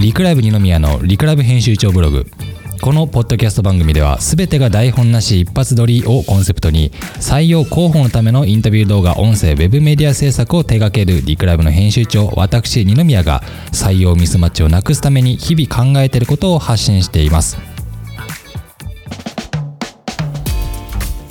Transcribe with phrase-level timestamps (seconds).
[0.00, 2.24] リクライブ二宮のリクライブ編集長ブログ。
[2.80, 13.42] このポッドキャスト番組では全てが台本なし一発撮りをコンセプトに採用広報のためのインタビュー動画音声ウェブメディア制作を手掛けるリクライブの編集長私二宮が
[13.72, 17.77] 採用ミスマッチをなくすために日々考えていることを発信しています。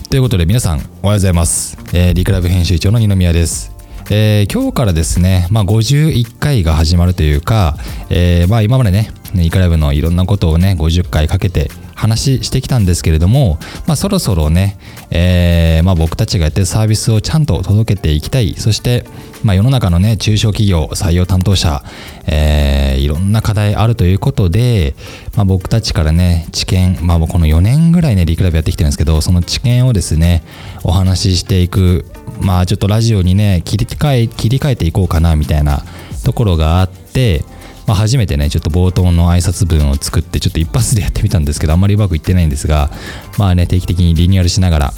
[0.09, 3.75] ということで皆さんおはようございます、えーリクラブ編集長の二宮です。
[4.09, 7.75] えー今日からですね、まあ、51回が始まるというか、
[8.09, 14.77] えーまあ、今までねイカラブのいろんなことをね50回かけて話してきたんですけれども、まあ、そろそろね、
[15.09, 18.53] えーまあ、僕たちがやってるサービスをちゃんと届けていきたい。
[18.55, 19.03] そして、
[19.43, 21.83] まあ、世の中のね中小企業採用担当者、
[22.27, 24.95] えーいろんな課題あるということで、
[25.35, 30.43] ま、僕たちからね知見、まあ、この4年ぐらいねリクラブやってきてるんですけどその知見をですね
[30.83, 32.05] お話ししていく
[32.41, 35.83] まあちょっとラジオにね切り替え切り替えていこうかなみたいな
[36.23, 37.45] ところがあって、
[37.87, 42.91] まあ、初めてねちょっと冒頭の挨拶文を作ってちょっと一発でやってみたんですけどあんまりうまくいってないんですが
[43.39, 44.93] まあね定期的にリニューアルしながら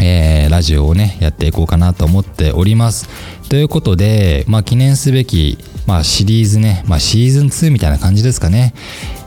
[0.00, 3.08] えーラジオをねやっていこうかなと思っております。
[3.48, 8.74] ということで、まあ、記念すべき、まあ、シリーズね、まあ、シーズン2みたいな感じですかね、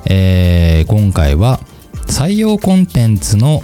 [0.06, 1.59] えー今回は
[2.08, 3.61] 採用コンテンツの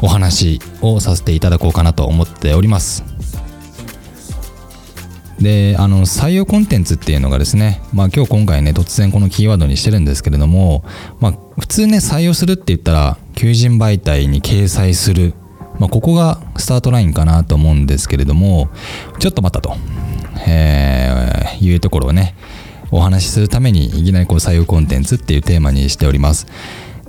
[0.00, 3.07] お話をさせていただこうかなと思っております。
[5.40, 10.84] であの採用コンテンツっていうのがですね、まあ、今日今回ね突然このキーワードにしてるんですけれども、
[11.20, 15.34] まあ、普通ね採用するって言ったら求人媒体に掲載する、
[15.78, 18.68] まあ、ここがスタートラインかなと思うんですけれども
[19.20, 19.76] ちょっと待ったと、
[20.48, 21.28] えー
[21.60, 22.34] いうところをね
[22.90, 26.46] お話しするためにいきなりこう採用コンテンツっていうテーマにしております。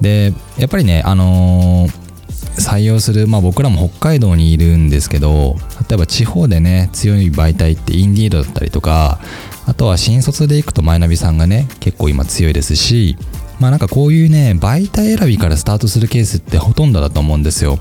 [0.02, 2.08] でやっぱりねあのー
[2.55, 5.55] 採用する、まあ、僕らも北海道にいるんですけど
[5.89, 9.19] 例えば地方でね強い媒体ってインディードだったりとか
[9.66, 13.17] あとは新卒で行くとマイナビさんがね結構今強いですし
[13.60, 17.80] まあなんかこういうね媒体選びからスタートするケースってほとんどだと思うんですよ。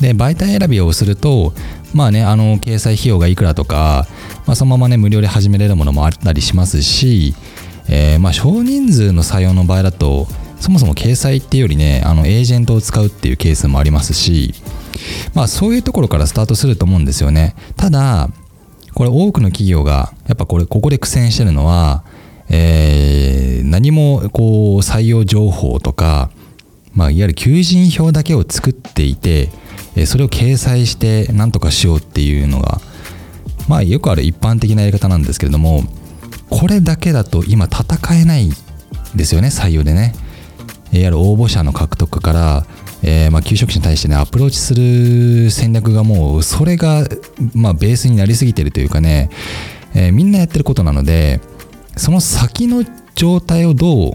[0.00, 1.52] で媒体選びをすると
[1.92, 4.06] まあねあの掲載費用がいくらとか、
[4.46, 7.34] まあ、そのままね無料で始めれるものもあったりしますし、
[7.88, 10.28] えーまあ少人数の採用の場合だと
[10.60, 14.54] そもそも掲載っていうよりねあのエージェントを使うっていうケースもありますし
[15.34, 17.54] まあそういうところからスタートすると思うんですよね。
[17.76, 18.28] ただ
[18.94, 22.02] これ多くの企業がやっぱこれここで苦戦してるのは、
[22.48, 26.30] えー何もこう採用情報とか、
[26.94, 29.50] まあ、いわゆる求人票だけを作っていて
[30.06, 32.80] それを掲載して何とかしようっていうのが
[33.68, 35.82] まあよくある一般的なやり方なんですけれども
[36.50, 38.48] これだけだと今戦えない
[39.14, 40.14] ですよね採用でね。
[40.92, 42.66] いわゆる応募者の獲得から、
[43.02, 47.06] えーまあ、求職者に対してねアプローチする戦略がもうそれが、
[47.54, 49.30] まあ、ベースになりすぎてるというかね、
[49.94, 51.40] えーみんなやってることなので
[51.96, 52.84] その先の
[53.14, 54.12] 状態をどう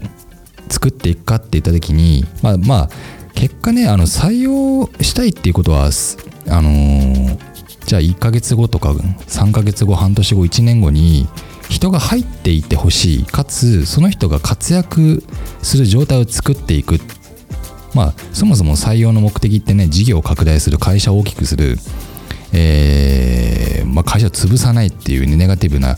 [0.68, 2.90] 作っていくかって言った時にまあまあ
[3.34, 7.54] 結果ねあの採用したいっていうことはあのー
[7.86, 11.28] じゃあ1ヶ月後とか3ヶ月後半年後1年後に
[11.68, 15.22] 人が入っていてほしいかつその人が活躍
[15.62, 16.98] する状態を作っていく
[17.94, 21.76] まあそもそも採用の目的ってね事業を拡大する会社を大きくする、
[22.52, 25.96] えーまあ、会社を潰さないっていう、ネガティブな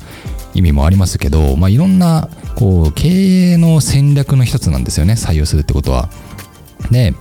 [0.55, 3.09] 意味もありますけど、まあ、いろんなこう経
[3.53, 6.09] 営の戦略の一つなんですよね採用するってことは。
[6.91, 7.15] で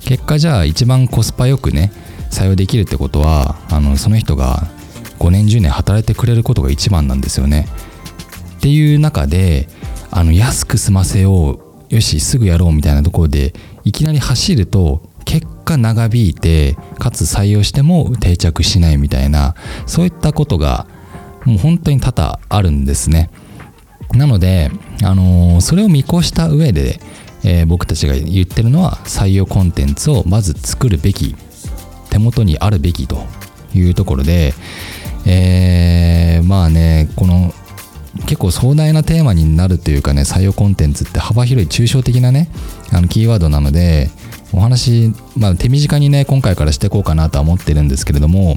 [0.00, 1.92] 結果じゃあ一番コスパよくね
[2.30, 4.68] 採用できるってことはあのその人が
[5.18, 7.66] 5年10年働いてくれることが一番なんですよね。
[8.56, 9.68] っていう中で
[10.10, 19.54] あの安く済ませようよしすぐやろうみたいなところでいきなり走ると結果長引いてかつ採用しても定着しないみたいな
[19.86, 20.86] そういったことが
[21.44, 23.30] もう本当に多々あるんですね。
[24.14, 24.70] なので、
[25.02, 27.00] あのーそれを見越した上で、
[27.44, 31.36] えー僕たちが言ってるのは採用コンテンツをまず作るべき
[32.10, 33.26] 手元にあるべきと
[33.74, 34.54] いうところで、
[35.30, 37.52] えーまあねこの
[38.26, 42.48] 結構壮大なテーマになるというかね採用コンテンツって幅広い抽象的なね
[42.92, 44.10] あのキーワードなので
[44.52, 48.56] お話、まあ、手短にね今回からしていこうかなとは思ってるんですけれども、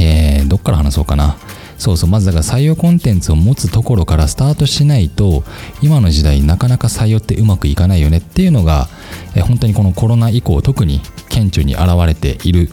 [0.00, 1.36] えーどっから話そうかな。
[1.78, 5.44] そうそうまずだから採用コンテンツを持つところからスタートしないと
[5.80, 8.88] 今の時代なかなか採用ってうまくいかないよねっていうのが、
[9.34, 12.68] えー本当にこのコロナ以降特に顕著に現れている、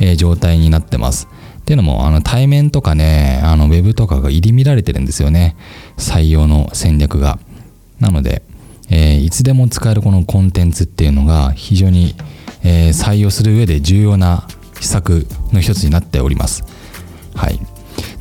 [0.00, 1.28] えー状態になってます。
[1.70, 5.54] っていうのもあの対面とかねあのウェブとかが入り乱れてるんですよね。
[5.98, 7.38] 採用の戦略が。
[8.00, 8.42] なので、
[8.88, 12.16] えーいつでも使えるこのコンテンツっていうのが非常に、
[12.64, 14.48] えー採用する上で重要な
[14.80, 16.64] 施策の一つになっております。
[17.36, 17.60] はい、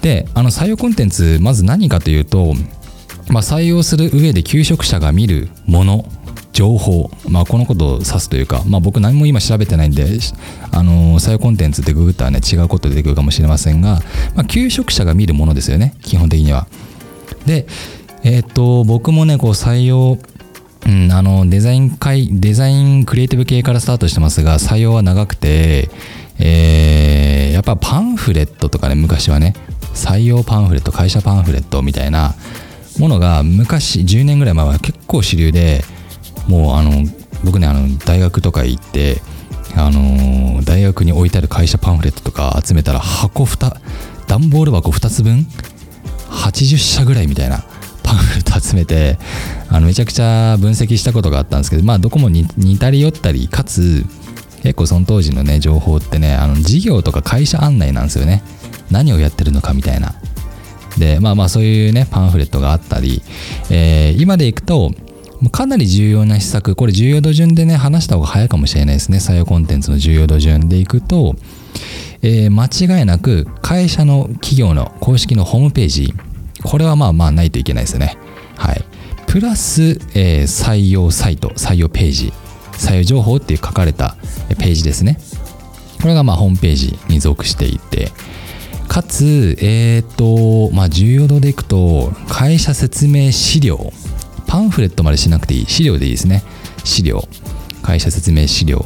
[0.04, 2.54] であの採用コンテンツまず何かというと、
[3.30, 6.06] まあ、採用する上で求職者が見るもの
[6.54, 10.06] 情報、まあ、このことを指すというか、まあ、僕何も今調べてないんで、
[10.72, 14.00] あの採用コンテンツってググったらね違うこと出てくるかもしれませんが、
[14.36, 16.68] まあ、求職者が見るものですよね基本的には。
[17.46, 17.66] で、
[18.24, 20.18] えっ、と僕もねこう採用
[20.88, 25.90] うん、あのデザイン会デザインクリエイティブ系からスタートしてますが採用は長くて、
[26.40, 29.54] えー、やっぱパンフレットとかね昔はね
[29.94, 32.34] 採用パンフレット会社パンフレットみたいな
[32.98, 35.84] ものが昔10年ぐらい前は結構主流で
[36.50, 36.92] もうあの
[37.46, 39.22] 僕ねあの大学とか行って
[39.76, 43.80] あの大学に置いてある会社パンフレットとか集めたら箱2
[44.28, 45.46] 段ボール箱2つ分
[46.30, 47.64] 80社ぐらいみたいな
[48.04, 49.20] パンフレット集めて
[49.70, 52.48] あのめちゃくちゃ分析したことがあったんですけどまあどこも似
[52.80, 54.04] たり寄ったりかつ
[54.64, 58.44] 結構その当時のね情報ってねあの事業とか会社案内なんですよね。
[58.90, 60.16] 何をやってるのかみたいな。
[60.98, 63.22] でまあまあそういうねパンフレットがあったり、
[63.70, 64.92] えー、今でいくと
[65.48, 69.20] かなり重要な施策これ重要度順でね話した方が早いかもしれないですね。
[69.20, 71.36] 採用コンテンツの重要度順でいくと、
[72.22, 72.66] えー、間
[73.00, 76.14] 違いなく会社の企業の公式のホームページ
[76.64, 78.18] これはまあまあないといけないですね。
[78.58, 78.84] はい。
[79.28, 82.34] プラス、えー、採用サイト採用ページ
[82.74, 84.18] 採用情報っていう書かれた
[84.58, 85.20] ページですね。
[86.02, 88.12] これがまあホームページに属していて
[88.88, 93.94] かつえっ、ー、とまあ重要度でいくと会社説明資料
[94.50, 95.66] パンフレットまでしなくていい。
[95.68, 96.44] 資料でいいですね。
[96.84, 97.24] 資料。
[97.84, 98.84] 会社説明資料。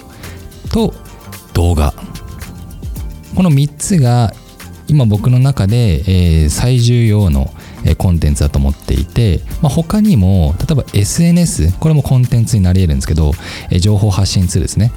[0.72, 0.94] と
[1.54, 1.94] 動画。
[3.34, 4.34] この3つが
[4.88, 6.04] 今僕の中で、
[6.44, 7.50] え、最重要の
[7.98, 13.32] コンテンツだと思っていて、まあ、他にも例えば SNS これもコンテンツになり得るんですけど、
[13.72, 14.92] え、情報発信ツールですね、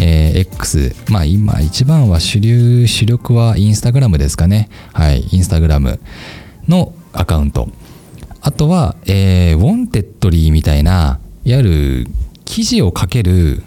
[0.00, 4.68] えー、X まあ今一番は主流主力はインスタグラムですかね。
[4.92, 6.00] はいインスタグラム
[6.66, 7.68] のアカウント。
[8.42, 11.62] あとは、えー、ウォンテッドリーみたいな、いわゆ
[12.04, 12.06] る
[12.44, 13.62] 記事を書ける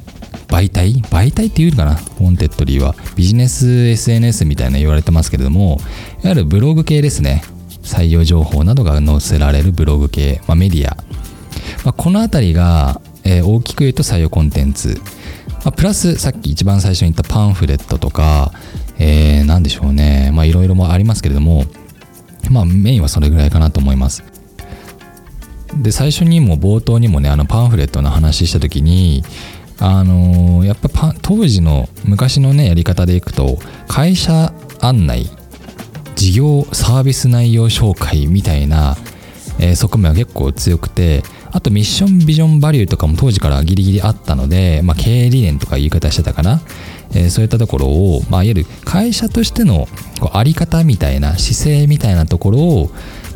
[0.47, 0.95] 媒体？
[1.09, 1.91] 媒体っていうのかな？
[1.93, 2.95] Wantedly は。
[3.15, 5.79] ビジネス SNS みたいな言われてますけれども、
[6.23, 7.43] いわゆるブログ系ですね。
[7.83, 10.95] 採用情報などが載せられるブログ系、まあ、メディア。
[11.83, 15.01] まあ、このあたりが、えー、大きく言うと採用コンテンツ。
[15.47, 18.51] まあ、プラスさっき一番最初に言ったパンフレットとか、
[18.99, 20.31] えー、何でしょうね。
[20.33, 21.65] まあいろいろもありますけれども、
[22.49, 24.23] まあメインはそれぐらいかなと思います。
[25.81, 29.23] で最初にも冒頭にもねあのパンフレットの話した時に
[29.79, 35.29] あのー、やっぱ当時の昔のねやり方でいくと会社案内
[36.15, 38.95] 事業サービス内容紹介みたいな、
[39.59, 46.61] えー、側面は結構強くてあとミッションビジョンバリューとかも当時からギリギリあったので、まあ、経営理念とか言い方してたかな、
[47.13, 49.87] えー、そういったところを、まあ、いわゆる会社としての
[50.19, 52.91] こうあり方みたいな姿勢みたいなところを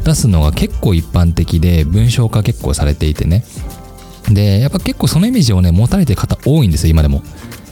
[0.08, 3.44] 出すのが結構一般的で文章化結構されていてね。
[4.30, 7.22] でやっぱ結構そのイメージをね持たれてる方多いんですよ今でも。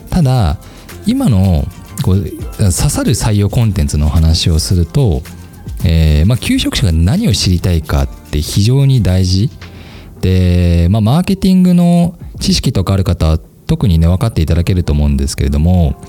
[0.09, 0.57] ただ
[1.05, 1.65] 今の
[2.03, 2.23] こう
[2.57, 5.21] 刺さる採用コンテンツの話をすると、
[5.85, 9.49] えーまあ、求職者が何を知りたいかって非常に大事。
[10.21, 16.01] で、まあ、マーケティングの知識とかある方は特にね分かっていただけると思うんですけれども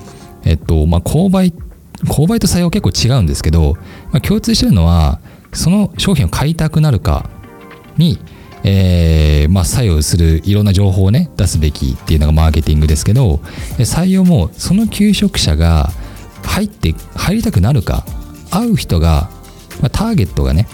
[0.44, 1.52] えっとまあ購買
[2.04, 3.74] 購買と採用結構違うんですけど、
[4.12, 5.20] まあ、共通してるのは
[5.56, 7.28] その商品を買いたくなるか
[7.96, 8.18] に、
[8.62, 13.36] えー、まあ、作用するいろんな情報をね出すべきっていうのがマーケティングですけど
[13.78, 15.90] 採用もその求職者が
[16.44, 18.04] 入って入りたくなるか
[18.50, 19.30] 会う人が、
[19.80, 20.68] まあ、ターゲットがね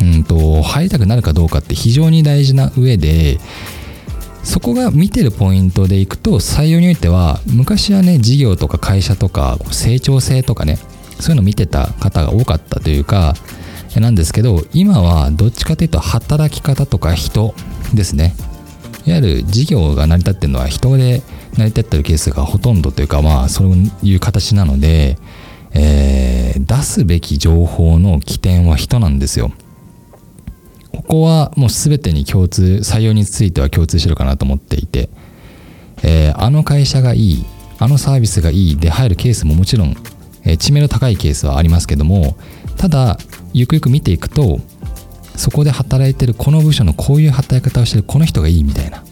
[0.00, 3.38] うんと入りたくなるかどうかって非常に大事な上で
[4.42, 10.78] そこが見てるポイントでいくと採用においては昔はね事業とか会社とか成長性とかね
[11.18, 13.34] そういうの見てた方が多かったというか
[14.00, 17.54] なんですけど今はどっちかというと働き方とか人
[17.94, 18.34] ですね。
[19.06, 21.22] いわゆる事業が成り立ってるのは人で
[21.56, 25.16] 成り立ってるケースがほとんどというかまあそういう形なので、
[25.72, 29.52] えー、出すべき情報の起点は人なんですよ。
[30.92, 35.08] ここはもう全てに共通採用については共通してるかなと思っていて、
[36.02, 37.44] えー、あの会社がいい
[37.78, 39.94] あのサービスがいいで入るケースももちろん、
[40.44, 42.36] えー、知名度高いケースはありますけども
[42.76, 43.18] ただ
[43.56, 44.60] ゆくゆく見ていくと
[45.34, 49.02] そこで働いてるこの部署のこういう働き方をしてるこの人がいいみたいな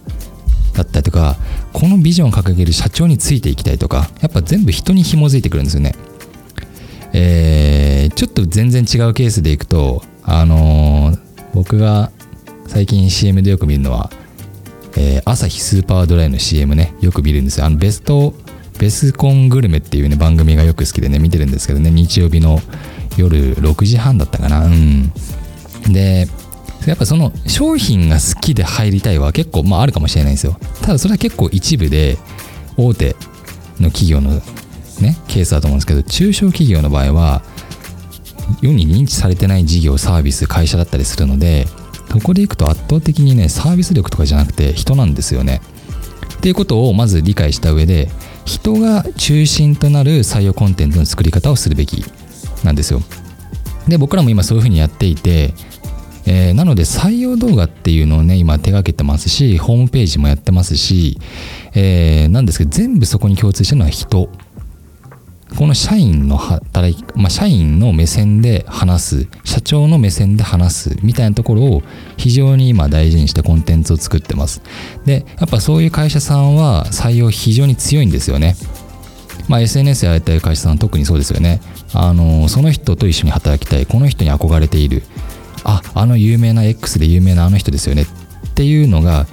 [0.74, 1.36] だったりとか
[1.72, 5.94] このビジョンを掲げる社長についていきたいとかやっぱ全部人に紐づいてくるんですよね。
[7.14, 11.18] えー、ちょっと全然違うケースでいくとあのー、
[11.54, 12.10] 僕が
[12.66, 14.10] 最近 CM でよく見るのは、
[14.96, 17.66] えー、朝日スーパードライの CM ねよく見るんですよ。
[17.66, 18.34] あのベスト
[18.78, 22.58] ベスコングルメっていうね番組がよく好きでね見てるんですけどね日曜日の
[23.16, 24.66] 夜6時半だったかな。
[24.66, 25.12] うん。
[25.88, 26.26] で
[26.86, 30.56] やっぱその商品が好きで入りたいは結構まああるかもしれないんですよ。
[30.82, 32.18] ただそれは結構一部で
[32.76, 33.16] 大手
[33.80, 34.30] の企業の
[35.00, 37.42] ねケースだと思うんですけど中小企業の場合は
[38.60, 41.66] 世に認知されてない事業サービス会社だったりするので
[42.10, 45.60] そこでいくと圧倒的にねサービス力とかじゃなくて人なんですよね。
[46.36, 48.10] っていうことをまず理解した上で
[48.44, 52.04] 人が中心となる採用コンテンツの作り方をするべき。
[52.64, 53.00] なんですよ。
[53.86, 55.54] で僕らも今そういうふうにやっていて
[56.26, 61.18] えー、なので採用動画っていうのをね今手がけてますしホームページもやってますし、
[61.74, 64.28] えー、なんですけど全部そこに共通してるのは人。
[65.58, 71.82] この社員の働き、まあ、社員の目線で話す社長の目線で話すみたいなところを
[72.16, 74.62] 非常に今大事にしてコンテンツを作ってます。
[75.04, 78.56] でやっぱそういう会社さんは採用非常に強いんですよね。
[79.48, 81.60] まあ、SNS やりたい会社さん特にそうですよね。
[81.94, 83.86] あのその人と一緒に働きたい。
[83.86, 85.02] この人に憧れている。
[85.64, 89.26] ああの有名な X で有名なあの人ですよねっていうのが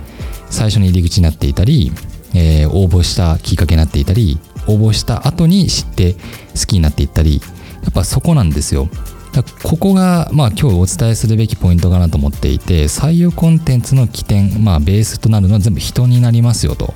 [0.50, 1.92] 最初に入り口になっていたり、
[2.34, 6.20] えー、応募したきっかけになっていたり応募した後に知って好
[6.68, 7.42] きになっていったり。
[7.84, 8.90] やっぱそこなんですよ。
[9.34, 16.94] だここが、まあ、今日お伝えするべきポイントかなと思っていて採用コンテンツの起点、まあ、ベースとなるのは全部人になりますよと。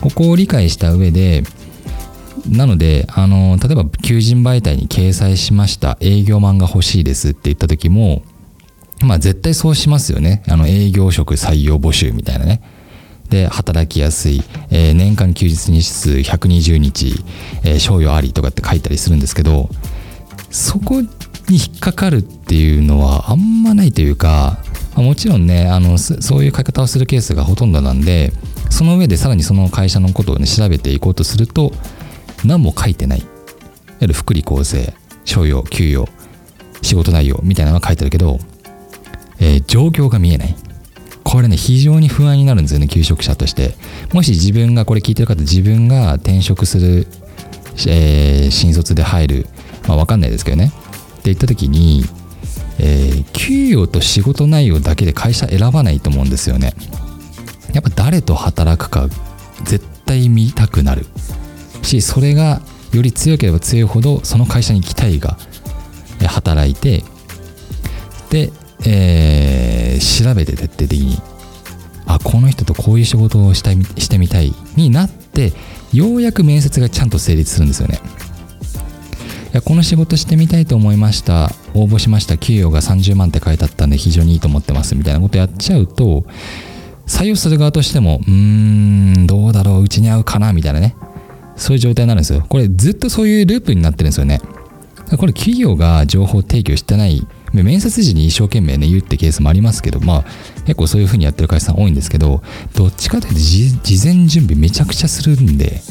[0.00, 1.42] ここを理解した上で
[2.48, 8.22] なので、あの、例えば求人媒体に掲載しました、営業マンが欲しいですって言った時も、
[9.02, 10.42] まあ絶対そうしますよね。
[10.48, 12.62] あの、営業職採用募集みたいなね。
[13.30, 17.14] で、働きやすい、えー、年間休日日数120日、
[17.64, 19.70] えー、賞与ありとかって書いたりするんですけど、
[20.50, 21.08] そこに
[21.50, 24.58] 引っかかるっていうのはあんまないというか、
[24.96, 28.32] ま、もちろんねあのそういう書き方をするケースがほとんどなんで
[28.70, 31.72] その上でさらにその会社のことをね調べていこうとすると
[32.44, 33.20] 何も書いてない。
[33.20, 33.28] いわ
[34.00, 36.08] ゆる福利厚生、賞与、給与、
[36.82, 38.38] 仕事内容みたいなのが書いてあるけど、
[39.40, 40.54] えー、状況が見えない。
[41.22, 43.74] これね、非常に不安になるんですよね、求職者として。
[44.12, 47.06] もし自分が、これ聞いてる方、自分が転職する、
[47.86, 49.46] えー、新卒で入る、
[49.88, 50.66] まあわかんないですけどね。
[50.66, 50.70] っ
[51.16, 52.04] て言った時に、
[52.78, 56.74] えー、給与と仕事内容だけで会社選ばないと思うんですよね。
[57.72, 59.08] やっぱ誰と働くか
[59.64, 61.06] 絶対見たくなる。
[61.84, 62.60] しそれが
[62.92, 65.36] より強ければ強いほどその会社に期待が
[66.26, 67.02] 働いて
[68.30, 68.50] で、
[68.86, 71.18] えー、調べて徹底的に
[72.06, 75.52] あこの人とこういう仕事をしたいしてみたいになって
[75.92, 78.00] ようやく面接がちゃんと成立するんですよね。
[79.52, 81.50] いやこの仕事してみたいと思いました。
[81.74, 82.36] 応募しました。
[82.36, 84.96] 給与が30万って書いてあったんで非常にいいと思ってます。
[84.96, 86.24] みたいなことやっちゃうと
[87.06, 89.82] 採用する側としてもうーんどうだろう。
[89.82, 90.52] うちに合うかな。
[90.52, 90.96] みたいなね。
[91.56, 92.44] そういう状態になるんですよ。
[92.48, 94.40] これずっとそういうループになってるんですよね。
[95.16, 100.24] これ企業が情報提供してない、面接時に一生懸命ね言うってケースもありますけど、まあ
[100.64, 102.42] 結構そういう風にやってる会社さん多いんですけど、
[102.74, 105.82] どっちかというと事前準備めちゃくちゃするんで、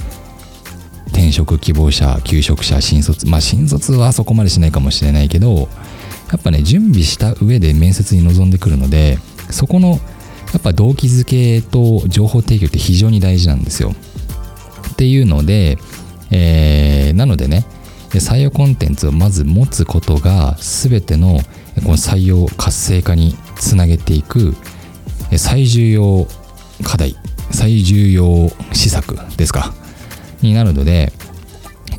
[1.07, 5.69] 転職希望者、求職者、新卒、まあ新卒はそこまでしないかもしれないけど、
[6.31, 9.19] やっぱね、準備した上で面接に臨んでくるので、
[9.51, 9.99] そこの
[10.51, 13.93] やっぱ動機づけと情報提供って非常に大事なんですよ。
[14.93, 15.77] っていうので、
[16.31, 17.65] えー、なのでね
[18.11, 21.39] 採用コンテンツをまず持つことが全ての
[21.83, 24.55] この採用活性化につなげていく
[25.35, 26.27] 最重要
[26.83, 27.15] 課題
[27.51, 29.73] 最重要施策ですか？
[30.41, 31.11] になるので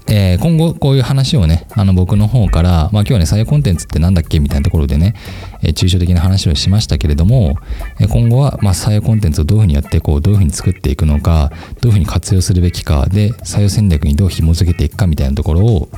[0.07, 5.15] えー、今後こういう話をね、あの僕の方から、まあ今日はね、採用コンテンツってなんだっけみたいなところでね、
[5.63, 7.57] えー、抽象的な話をしましたけれども、
[8.01, 15.89] えー、今後は、まあ採用コンテンツをどういうふうにやっていこう、どういうふうに作っていくのか、どういうふうに活用するべきか、で、採用戦略にどう紐付けていくかみたいなところを、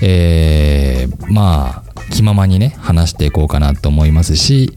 [0.00, 4.72] えー、まあ、気ままにね、話していこうかなと思いますし、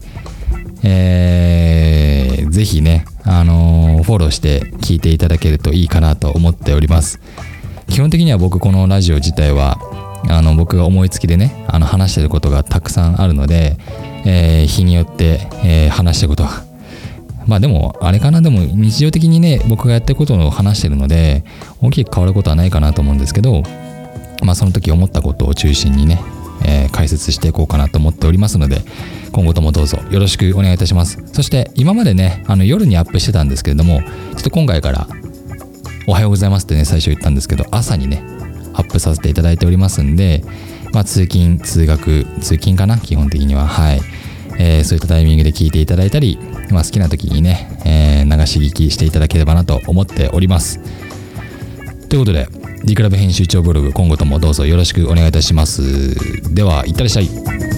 [0.82, 7.20] えー、ぜひね、あのー、フォローして聞いていただけるといいかなと思っております。
[7.92, 9.76] 基本的には僕このラジオ自体は
[10.30, 13.76] あの僕が思いつきでねあの話してることがたくさんあるので、
[14.24, 16.64] えー、日によって、えー、話してることは
[17.46, 21.44] まあでもあれかなでも日常的にね僕がやってることを話してるので
[21.82, 23.62] 大きく変わることはないかなと思うんですけど
[24.42, 26.18] まあその時思ったことを中心にね、
[26.64, 28.78] えー、解説していこうかなと思っておりますので
[29.32, 31.22] 今後ともどうぞよろしくお願いいたします。
[31.34, 35.06] そして今までねあの夜にアップしてたんですけれどもちょっと今回から
[36.06, 38.22] おはようございますってね、最初言ったんですけど、朝にね、
[38.74, 40.42] アップさせていただいておりますんで、
[40.92, 43.66] まあ、通勤、通学、通勤かな、基本的には。
[43.66, 44.00] はい。
[44.58, 46.38] えー、そういったタイミングで聞いていただいたり、
[46.70, 50.80] まあ、好きな時にね、えー、流し聞きしていただければなと思っております。
[52.08, 52.46] ということで
[52.84, 57.71] D クラブ編集長ブログ今後ともどうぞよろしくお願いいたしますではいってらっしゃい